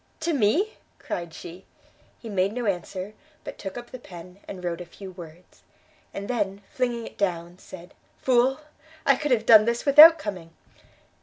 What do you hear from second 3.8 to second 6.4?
the pen, and wrote a few words, and